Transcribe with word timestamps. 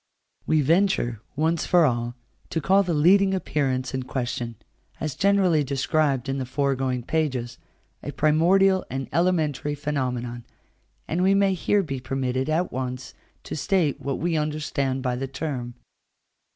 We 0.47 0.61
venture, 0.61 1.21
once 1.35 1.67
for 1.67 1.85
all, 1.85 2.15
to 2.49 2.59
call 2.59 2.81
the 2.81 2.95
leading 2.95 3.35
appearance 3.35 3.93
in 3.93 4.01
question, 4.01 4.55
as 4.99 5.13
generally 5.13 5.63
described 5.63 6.27
in 6.27 6.39
the 6.39 6.45
foregoing 6.47 7.03
pages, 7.03 7.59
a 8.01 8.11
primordial 8.11 8.83
and 8.89 9.07
elementary 9.13 9.75
phenomenon; 9.75 10.43
and 11.07 11.21
we 11.21 11.35
may 11.35 11.53
here 11.53 11.83
be 11.83 11.99
permitted 11.99 12.49
at 12.49 12.71
once 12.71 13.13
to 13.43 13.55
state 13.55 14.01
what 14.01 14.17
we 14.17 14.35
understand 14.35 15.03
by 15.03 15.15
the 15.15 15.27
term. 15.27 15.75